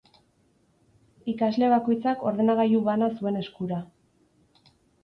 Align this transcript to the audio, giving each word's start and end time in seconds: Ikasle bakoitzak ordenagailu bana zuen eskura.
Ikasle 1.35 1.69
bakoitzak 1.75 2.27
ordenagailu 2.33 2.83
bana 2.89 3.13
zuen 3.21 3.39
eskura. 3.45 3.83